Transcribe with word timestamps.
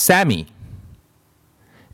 Sammy. 0.00 0.46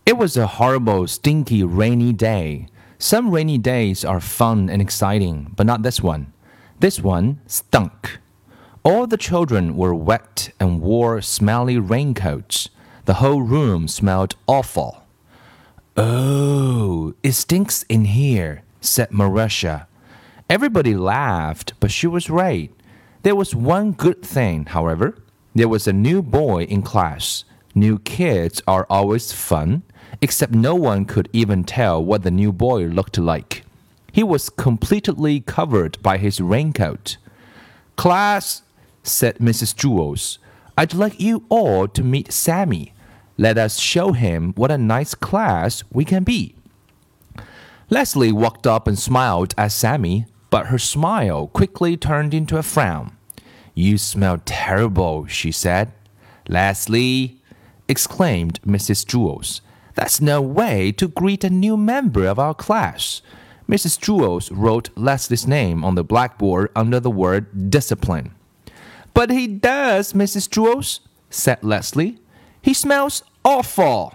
It 0.06 0.16
was 0.16 0.36
a 0.36 0.46
horrible, 0.46 1.08
stinky, 1.08 1.64
rainy 1.64 2.12
day. 2.12 2.68
Some 2.98 3.32
rainy 3.32 3.58
days 3.58 4.04
are 4.04 4.21
fun 4.21 4.71
and 4.71 4.80
exciting, 4.80 5.52
but 5.56 5.67
not 5.67 5.83
this 5.83 6.00
one. 6.00 6.33
This 6.79 7.00
one 7.00 7.41
stunk. 7.49 8.19
All 8.84 9.09
the 9.09 9.16
children 9.16 9.77
were 9.77 9.93
wet 9.93 10.50
and 10.61 10.80
wore 10.80 11.21
smelly 11.21 11.79
raincoats. 11.80 12.69
The 13.07 13.14
whole 13.14 13.43
room 13.43 13.88
smelled 13.88 14.36
awful. 14.46 15.02
Oh, 15.96 17.12
it 17.25 17.32
stinks 17.32 17.82
in 17.88 18.04
here, 18.04 18.62
said 18.80 19.11
Maurecia. 19.11 19.86
Everybody 20.48 20.95
laughed, 20.95 21.73
but 21.80 21.91
she 21.91 22.07
was 22.07 22.30
right. 22.30 22.70
There 23.25 23.34
was 23.34 23.52
one 23.52 23.91
good 23.91 24.23
thing, 24.23 24.66
however. 24.66 25.18
There 25.57 25.68
was 25.68 25.88
a 25.88 25.93
new 25.93 26.23
boy 26.23 26.62
in 26.66 26.82
class. 26.82 27.43
New 27.77 27.98
kids 27.98 28.62
are 28.66 28.86
always 28.88 29.32
fun, 29.32 29.82
except 30.22 30.54
no 30.54 30.75
one 30.75 31.04
could 31.04 31.29
even 31.35 31.62
tell 31.62 32.02
what 32.02 32.23
the 32.23 32.30
new 32.30 32.51
boy 32.51 32.85
looked 32.85 33.19
like. 33.19 33.65
He 34.11 34.23
was 34.23 34.49
completely 34.49 35.41
covered 35.41 36.01
by 36.01 36.16
his 36.16 36.41
raincoat. 36.41 37.19
Class, 37.97 38.62
said 39.02 39.37
Mrs. 39.37 39.75
Jewls, 39.75 40.39
I'd 40.79 40.95
like 40.95 41.21
you 41.21 41.45
all 41.51 41.87
to 41.87 42.02
meet 42.02 42.33
Sammy. 42.33 42.95
Let 43.37 43.59
us 43.59 43.79
show 43.79 44.13
him 44.13 44.55
what 44.55 44.71
a 44.71 44.79
nice 44.79 45.15
class 45.15 45.85
we 45.93 46.07
can 46.07 46.24
be. 46.24 46.55
Leslie 47.91 48.33
walked 48.33 48.66
up 48.66 48.88
and 48.88 48.99
smiled 48.99 49.55
at 49.59 49.73
Sammy, 49.73 50.24
but 50.49 50.69
her 50.69 50.79
smile 50.79 51.49
quickly 51.49 51.95
turned 51.99 52.33
into 52.33 52.57
a 52.57 52.63
frown. 52.63 53.15
You 53.74 53.99
smell 53.99 54.41
terrible, 54.47 55.27
she 55.27 55.52
said. 55.52 55.93
Leslie, 56.49 57.43
exclaimed 57.89 58.61
Mrs. 58.63 59.05
Jewls, 59.05 59.61
that's 59.95 60.21
no 60.21 60.43
way 60.43 60.93
to 60.93 61.09
greet 61.09 61.45
a 61.45 61.51
new 61.51 61.77
member 61.77 62.27
of 62.27 62.38
our 62.38 62.55
class. 62.55 63.23
Mrs. 63.69 63.99
Jewls 63.99 64.50
wrote 64.52 64.91
Leslie's 64.94 65.47
name 65.47 65.84
on 65.84 65.94
the 65.94 66.05
blackboard 66.05 66.70
under 66.77 67.00
the 67.00 67.10
word 67.10 67.70
discipline. 67.70 68.33
But 69.14 69.30
he 69.30 69.47
does, 69.47 70.12
Mrs. 70.12 70.48
Jewls, 70.48 71.00
said 71.30 71.64
Leslie. 71.64 72.19
He 72.60 72.75
smells 72.75 73.22
awful. 73.44 74.14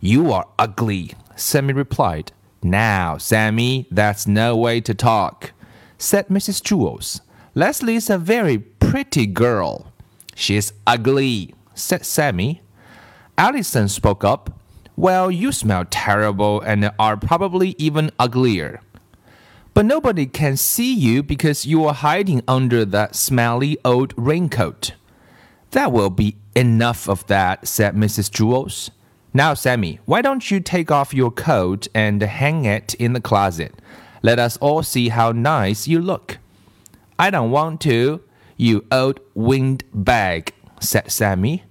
You 0.00 0.32
are 0.32 0.46
ugly, 0.58 1.14
Sammy 1.34 1.72
replied. 1.72 2.32
Now, 2.62 3.18
Sammy, 3.18 3.86
that's 3.90 4.26
no 4.26 4.56
way 4.56 4.80
to 4.82 4.94
talk, 4.94 5.52
said 5.98 6.28
Mrs. 6.28 6.62
Jewls. 6.62 7.20
Leslie's 7.54 8.08
a 8.08 8.18
very 8.18 8.58
pretty 8.58 9.26
girl. 9.26 9.92
She's 10.34 10.72
ugly, 10.86 11.54
said 11.74 12.04
Sammy. 12.06 12.62
Allison 13.38 13.88
spoke 13.88 14.24
up. 14.24 14.58
Well, 14.96 15.30
you 15.30 15.52
smell 15.52 15.84
terrible 15.90 16.62
and 16.62 16.90
are 16.98 17.18
probably 17.18 17.74
even 17.76 18.10
uglier. 18.18 18.80
But 19.74 19.84
nobody 19.84 20.24
can 20.24 20.56
see 20.56 20.94
you 20.94 21.22
because 21.22 21.66
you 21.66 21.84
are 21.84 21.92
hiding 21.92 22.42
under 22.48 22.86
that 22.86 23.14
smelly 23.14 23.76
old 23.84 24.14
raincoat. 24.16 24.92
That 25.72 25.92
will 25.92 26.08
be 26.08 26.36
enough 26.54 27.10
of 27.10 27.26
that, 27.26 27.68
said 27.68 27.94
Mrs. 27.94 28.30
Jewls. 28.30 28.88
Now, 29.34 29.52
Sammy, 29.52 30.00
why 30.06 30.22
don't 30.22 30.50
you 30.50 30.60
take 30.60 30.90
off 30.90 31.12
your 31.12 31.30
coat 31.30 31.88
and 31.94 32.22
hang 32.22 32.64
it 32.64 32.94
in 32.94 33.12
the 33.12 33.20
closet? 33.20 33.74
Let 34.22 34.38
us 34.38 34.56
all 34.56 34.82
see 34.82 35.10
how 35.10 35.32
nice 35.32 35.86
you 35.86 36.00
look. 36.00 36.38
I 37.18 37.28
don't 37.28 37.50
want 37.50 37.82
to, 37.82 38.22
you 38.56 38.86
old 38.90 39.20
windbag, 39.34 40.54
said 40.80 41.10
Sammy. 41.12 41.64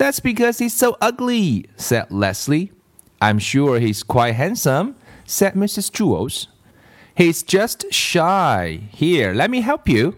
That's 0.00 0.18
because 0.18 0.56
he's 0.60 0.72
so 0.72 0.96
ugly, 1.02 1.66
said 1.76 2.10
Leslie. 2.10 2.72
I'm 3.20 3.38
sure 3.38 3.78
he's 3.78 4.02
quite 4.02 4.34
handsome, 4.34 4.96
said 5.26 5.52
Mrs. 5.52 5.90
Jewls. 5.90 6.46
He's 7.14 7.42
just 7.42 7.92
shy. 7.92 8.80
Here, 8.92 9.34
let 9.34 9.50
me 9.50 9.60
help 9.60 9.86
you. 9.90 10.16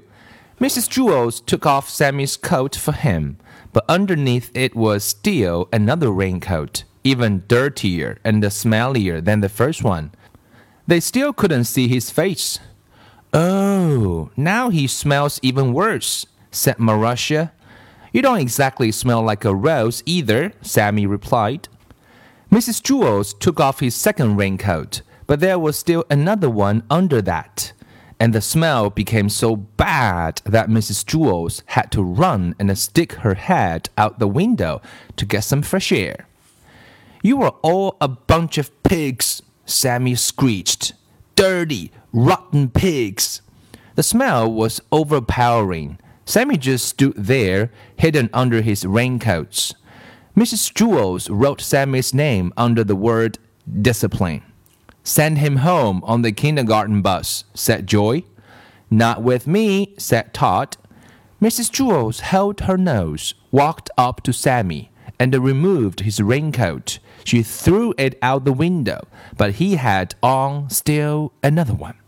Mrs. 0.60 0.88
Jewls 0.88 1.44
took 1.44 1.66
off 1.66 1.90
Sammy's 1.90 2.36
coat 2.36 2.76
for 2.76 2.92
him, 2.92 3.38
but 3.72 3.84
underneath 3.88 4.52
it 4.54 4.76
was 4.76 5.02
still 5.02 5.68
another 5.72 6.12
raincoat, 6.12 6.84
even 7.02 7.42
dirtier 7.48 8.20
and 8.22 8.40
smellier 8.44 9.20
than 9.20 9.40
the 9.40 9.48
first 9.48 9.82
one. 9.82 10.12
They 10.86 11.00
still 11.00 11.32
couldn't 11.32 11.64
see 11.64 11.88
his 11.88 12.08
face. 12.08 12.60
Oh, 13.32 14.30
now 14.36 14.70
he 14.70 14.86
smells 14.86 15.40
even 15.42 15.72
worse, 15.72 16.24
said 16.52 16.76
Maurecia. 16.76 17.50
You 18.12 18.22
don't 18.22 18.40
exactly 18.40 18.92
smell 18.92 19.22
like 19.22 19.44
a 19.44 19.54
rose 19.54 20.02
either, 20.06 20.52
Sammy 20.62 21.06
replied. 21.06 21.68
Mrs. 22.50 22.82
Jewls 22.82 23.38
took 23.38 23.58
off 23.58 23.80
his 23.80 23.94
second 23.94 24.36
raincoat, 24.36 25.02
but 25.26 25.40
there 25.40 25.58
was 25.58 25.78
still 25.78 26.04
another 26.10 26.50
one 26.50 26.82
under 26.90 27.22
that 27.22 27.72
and 28.22 28.32
the 28.32 28.40
smell 28.40 28.88
became 28.88 29.28
so 29.28 29.56
bad 29.56 30.40
that 30.44 30.68
Mrs. 30.68 31.04
Jewls 31.04 31.60
had 31.66 31.90
to 31.90 32.04
run 32.04 32.54
and 32.56 32.78
stick 32.78 33.14
her 33.14 33.34
head 33.34 33.88
out 33.98 34.20
the 34.20 34.28
window 34.28 34.80
to 35.16 35.26
get 35.26 35.42
some 35.42 35.60
fresh 35.60 35.90
air. 35.90 36.28
You 37.20 37.42
are 37.42 37.56
all 37.62 37.96
a 38.00 38.06
bunch 38.06 38.58
of 38.58 38.70
pigs, 38.84 39.42
Sammy 39.66 40.14
screeched. 40.14 40.92
Dirty, 41.34 41.90
rotten 42.12 42.70
pigs. 42.70 43.42
The 43.96 44.04
smell 44.04 44.52
was 44.52 44.80
overpowering. 44.92 45.98
Sammy 46.32 46.56
just 46.56 46.86
stood 46.86 47.12
there, 47.14 47.70
hidden 47.94 48.30
under 48.32 48.62
his 48.62 48.86
raincoats. 48.86 49.74
Mrs. 50.34 50.72
Jewls 50.72 51.28
wrote 51.30 51.60
Sammy's 51.60 52.14
name 52.14 52.54
under 52.56 52.82
the 52.82 52.96
word 52.96 53.38
discipline. 53.82 54.42
Send 55.04 55.36
him 55.36 55.56
home 55.56 56.02
on 56.04 56.22
the 56.22 56.32
kindergarten 56.32 57.02
bus, 57.02 57.44
said 57.52 57.86
Joy. 57.86 58.24
Not 58.90 59.22
with 59.22 59.46
me, 59.46 59.92
said 59.98 60.32
Todd. 60.32 60.78
Mrs. 61.38 61.70
Jewls 61.70 62.20
held 62.20 62.60
her 62.60 62.78
nose, 62.78 63.34
walked 63.50 63.90
up 63.98 64.22
to 64.22 64.32
Sammy, 64.32 64.90
and 65.18 65.34
removed 65.34 66.00
his 66.00 66.18
raincoat. 66.18 66.98
She 67.24 67.42
threw 67.42 67.92
it 67.98 68.18
out 68.22 68.46
the 68.46 68.54
window, 68.54 69.06
but 69.36 69.56
he 69.56 69.76
had 69.76 70.14
on 70.22 70.70
still 70.70 71.34
another 71.42 71.74
one. 71.74 71.98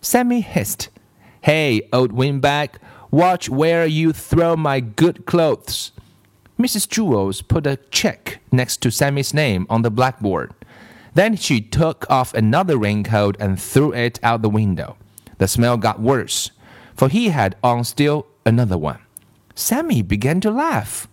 Sammy 0.00 0.42
hissed, 0.42 0.90
Hey, 1.40 1.82
old 1.92 2.12
windbag, 2.12 2.78
watch 3.14 3.48
where 3.48 3.86
you 3.86 4.12
throw 4.12 4.56
my 4.56 4.80
good 4.80 5.24
clothes. 5.24 5.92
Mrs. 6.58 6.88
Jewls 6.88 7.46
put 7.46 7.66
a 7.66 7.76
check 7.90 8.40
next 8.50 8.78
to 8.82 8.90
Sammy's 8.90 9.32
name 9.32 9.66
on 9.70 9.82
the 9.82 9.90
blackboard. 9.90 10.52
Then 11.14 11.36
she 11.36 11.60
took 11.60 12.10
off 12.10 12.34
another 12.34 12.76
raincoat 12.76 13.36
and 13.38 13.60
threw 13.60 13.92
it 13.92 14.18
out 14.24 14.42
the 14.42 14.48
window. 14.50 14.96
The 15.38 15.46
smell 15.46 15.76
got 15.76 16.00
worse, 16.00 16.50
for 16.96 17.08
he 17.08 17.28
had 17.28 17.54
on 17.62 17.84
still 17.84 18.26
another 18.44 18.76
one. 18.76 18.98
Sammy 19.54 20.02
began 20.02 20.40
to 20.40 20.50
laugh. 20.50 21.06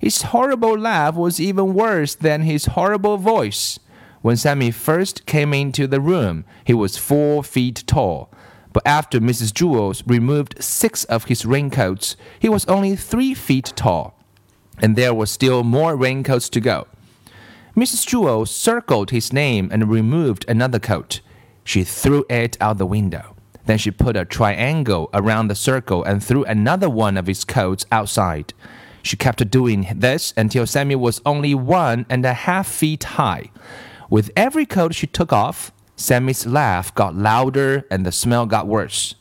His 0.00 0.22
horrible 0.22 0.78
laugh 0.78 1.14
was 1.14 1.38
even 1.38 1.74
worse 1.74 2.14
than 2.14 2.42
his 2.42 2.64
horrible 2.64 3.18
voice. 3.18 3.78
When 4.22 4.36
Sammy 4.38 4.70
first 4.70 5.26
came 5.26 5.52
into 5.52 5.86
the 5.86 6.00
room, 6.00 6.46
he 6.64 6.72
was 6.72 6.96
four 6.96 7.44
feet 7.44 7.84
tall. 7.86 8.30
But 8.72 8.86
after 8.86 9.20
Mrs. 9.20 9.52
Jewls 9.52 10.02
removed 10.06 10.62
six 10.62 11.04
of 11.04 11.24
his 11.24 11.44
raincoats, 11.44 12.16
he 12.38 12.48
was 12.48 12.64
only 12.66 12.96
three 12.96 13.34
feet 13.34 13.72
tall. 13.76 14.18
And 14.78 14.96
there 14.96 15.14
were 15.14 15.26
still 15.26 15.62
more 15.62 15.94
raincoats 15.94 16.48
to 16.50 16.60
go. 16.60 16.86
Mrs. 17.76 18.06
Jewls 18.06 18.48
circled 18.48 19.10
his 19.10 19.32
name 19.32 19.68
and 19.72 19.88
removed 19.90 20.44
another 20.48 20.78
coat. 20.78 21.20
She 21.64 21.84
threw 21.84 22.24
it 22.28 22.56
out 22.60 22.78
the 22.78 22.86
window. 22.86 23.36
Then 23.66 23.78
she 23.78 23.90
put 23.90 24.16
a 24.16 24.24
triangle 24.24 25.08
around 25.14 25.48
the 25.48 25.54
circle 25.54 26.02
and 26.02 26.22
threw 26.22 26.44
another 26.44 26.90
one 26.90 27.16
of 27.16 27.26
his 27.26 27.44
coats 27.44 27.86
outside. 27.92 28.54
She 29.02 29.16
kept 29.16 29.48
doing 29.50 29.86
this 29.94 30.32
until 30.36 30.66
Sammy 30.66 30.96
was 30.96 31.20
only 31.24 31.54
one 31.54 32.06
and 32.08 32.24
a 32.24 32.34
half 32.34 32.66
feet 32.66 33.04
high. 33.04 33.50
With 34.10 34.30
every 34.36 34.66
coat 34.66 34.94
she 34.94 35.06
took 35.06 35.32
off, 35.32 35.72
Sammy's 36.02 36.46
laugh 36.46 36.92
got 36.96 37.14
louder 37.14 37.86
and 37.88 38.04
the 38.04 38.10
smell 38.10 38.44
got 38.44 38.66
worse. 38.66 39.14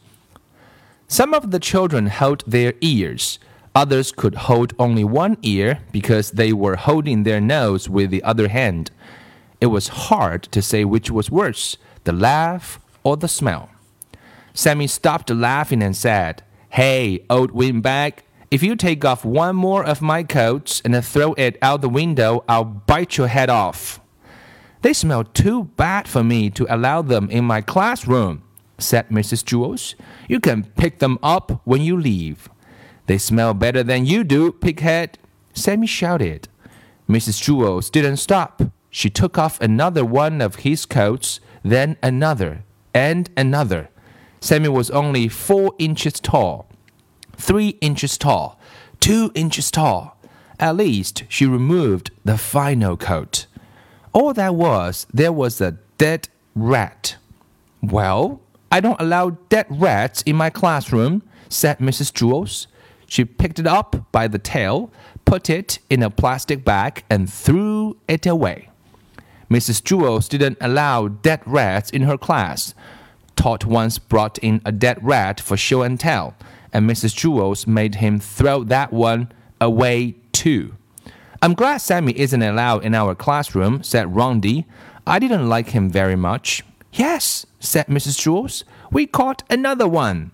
Some 1.08 1.32
of 1.32 1.52
the 1.52 1.60
children 1.60 2.08
held 2.08 2.44
their 2.48 2.74
ears. 2.82 3.38
Others 3.76 4.12
could 4.14 4.34
hold 4.50 4.74
only 4.80 5.04
one 5.04 5.38
ear 5.44 5.82
because 5.92 6.32
they 6.32 6.52
were 6.52 6.78
holding 6.78 7.22
their 7.22 7.40
nose 7.40 7.88
with 7.88 8.10
the 8.10 8.24
other 8.24 8.48
hand. 8.48 8.90
It 9.62 9.68
was 9.68 10.10
hard 10.10 10.44
to 10.52 10.62
say 10.62 10.84
which 10.84 11.12
was 11.12 11.30
worse, 11.30 11.78
the 12.04 12.14
laugh 12.14 12.80
or 13.04 13.16
the 13.16 13.28
smell. 13.28 13.70
Sammy 14.56 14.88
stopped 14.88 15.30
laughing 15.30 15.84
and 15.84 15.96
said, 15.96 16.44
Hey, 16.70 17.24
old 17.30 17.52
windbag, 17.52 18.24
if 18.50 18.64
you 18.64 18.76
take 18.76 19.06
off 19.06 19.24
one 19.24 19.56
more 19.56 19.86
of 19.86 20.02
my 20.02 20.24
coats 20.24 20.82
and 20.84 21.06
throw 21.06 21.34
it 21.34 21.60
out 21.62 21.82
the 21.82 21.90
window, 21.90 22.44
I'll 22.50 22.66
bite 22.66 23.18
your 23.18 23.28
head 23.28 23.52
off. 23.52 24.01
They 24.82 24.94
smell 24.94 25.24
too 25.24 25.66
bad 25.76 26.08
for 26.08 26.24
me 26.24 26.50
to 26.52 26.66
allow 26.74 27.02
them 27.02 27.30
in 27.30 27.46
my 27.46 27.62
classroom, 27.62 28.44
said 28.78 29.10
Mrs. 29.10 29.44
Jewls. 29.44 29.96
You 30.28 30.40
can 30.40 30.64
pick 30.64 31.00
them 31.00 31.20
up 31.22 31.62
when 31.66 31.82
you 31.82 31.96
leave. 31.96 32.50
They 33.06 33.18
smell 33.18 33.54
better 33.54 33.84
than 33.84 34.06
you 34.06 34.24
do, 34.24 34.52
pighead, 34.52 35.16
Sammy 35.54 35.88
shouted. 35.88 36.48
Mrs. 37.08 37.42
Jewls 37.42 37.92
didn't 37.92 38.18
stop. 38.18 38.62
She 38.90 39.10
took 39.10 39.38
off 39.38 39.60
another 39.62 40.04
one 40.04 40.42
of 40.42 40.56
his 40.58 40.86
coats, 40.86 41.40
then 41.64 41.98
another, 42.02 42.64
and 42.94 43.30
another. 43.38 43.90
Sammy 44.40 44.70
was 44.70 44.90
only 44.90 45.28
four 45.28 45.74
inches 45.78 46.20
tall, 46.20 46.68
three 47.38 47.70
inches 47.82 48.18
tall, 48.18 48.60
two 49.00 49.32
inches 49.36 49.70
tall. 49.70 50.18
At 50.60 50.76
least 50.78 51.24
she 51.28 51.46
removed 51.46 52.12
the 52.26 52.38
final 52.38 52.98
coat. 52.98 53.46
All 54.14 54.34
that 54.34 54.56
was, 54.56 55.08
there 55.14 55.32
was 55.32 55.62
a 55.62 55.78
dead 55.98 56.28
rat. 56.56 57.16
Well, 57.82 58.42
I 58.72 58.80
don't 58.80 59.00
allow 59.00 59.32
dead 59.50 59.68
rats 59.70 60.22
in 60.24 60.36
my 60.36 60.50
classroom, 60.50 61.24
said 61.50 61.80
Mrs. 61.80 62.12
Jewls. 62.12 62.68
She 63.08 63.26
picked 63.26 63.60
it 63.60 63.68
up 63.68 64.12
by 64.12 64.28
the 64.28 64.40
tail, 64.40 64.92
put 65.26 65.50
it 65.50 65.80
in 65.90 66.04
a 66.04 66.10
plastic 66.10 66.64
bag, 66.64 67.04
and 67.10 67.32
threw 67.32 67.98
it 68.08 68.26
away. 68.26 68.70
Mrs. 69.50 69.82
Jewls 69.84 70.30
didn't 70.30 70.58
allow 70.62 71.08
dead 71.08 71.42
rats 71.46 71.90
in 71.90 72.04
her 72.04 72.18
class. 72.18 72.74
Todd 73.36 73.64
once 73.64 73.98
brought 73.98 74.38
in 74.40 74.62
a 74.66 74.72
dead 74.72 75.00
rat 75.02 75.40
for 75.40 75.58
show 75.58 75.82
and 75.82 76.00
tell, 76.00 76.36
and 76.72 76.90
Mrs. 76.90 77.16
Jewls 77.16 77.66
made 77.68 77.96
him 77.96 78.20
throw 78.20 78.64
that 78.66 78.94
one 78.94 79.32
away 79.60 80.16
too. 80.32 80.76
I'm 81.44 81.56
glad 81.56 81.80
Sammy 81.80 82.18
isn't 82.20 82.44
allowed 82.44 82.86
in 82.86 82.94
our 82.94 83.16
classroom, 83.16 83.82
said 83.82 84.14
Rondi. 84.14 84.66
I 85.08 85.18
didn't 85.18 85.50
like 85.50 85.70
him 85.70 85.90
very 85.90 86.16
much. 86.16 86.64
Yes, 86.94 87.48
said 87.60 87.88
Mrs. 87.88 88.20
Jewls. 88.20 88.64
We 88.92 89.08
caught 89.08 89.42
another 89.50 89.88
one. 89.88 90.32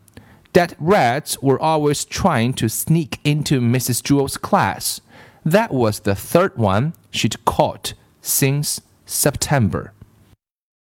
That 0.51 0.75
rats 0.80 1.42
were 1.42 1.59
always 1.59 2.04
trying 2.04 2.54
to 2.56 2.68
sneak 2.68 3.19
into 3.24 3.62
Mrs. 3.62 4.01
Jewls' 4.01 4.42
class. 4.42 5.00
That 5.45 5.71
was 5.71 6.01
the 6.01 6.15
third 6.15 6.57
one 6.57 6.94
she'd 7.10 7.45
caught 7.45 7.94
since 8.21 8.81
September. 9.06 9.94